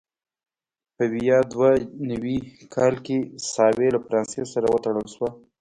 په 0.95 1.03
ویا 1.13 1.39
دوه 1.53 1.69
نوي 2.09 2.37
کال 2.75 2.93
کې 3.05 3.17
ساوې 3.53 3.87
له 3.95 3.99
فرانسې 4.05 4.41
سره 4.53 4.65
وتړل 4.69 5.07
شوه. 5.13 5.29